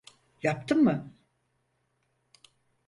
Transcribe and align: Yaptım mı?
Yaptım 0.43 0.83
mı? 0.83 1.11